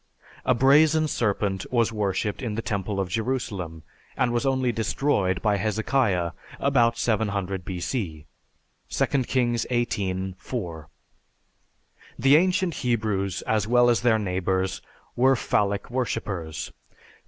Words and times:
A 0.45 0.55
brazen 0.55 1.07
serpent 1.07 1.67
was 1.71 1.91
worshiped 1.93 2.41
in 2.41 2.55
the 2.55 2.63
temple 2.63 2.99
of 2.99 3.07
Jerusalem, 3.07 3.83
and 4.17 4.33
was 4.33 4.47
only 4.47 4.71
destroyed 4.71 5.43
by 5.43 5.57
Hezekiah 5.57 6.31
about 6.59 6.97
700 6.97 7.63
B.C. 7.63 8.25
(2 8.89 9.05
Kings 9.25 9.67
XVIII, 9.69 10.33
4). 10.39 10.89
The 12.17 12.35
ancient 12.35 12.73
Hebrews, 12.77 13.43
as 13.43 13.67
well 13.67 13.91
as 13.91 14.01
their 14.01 14.17
neighbors, 14.17 14.81
were 15.15 15.35
phallic 15.35 15.91
worshipers. 15.91 16.71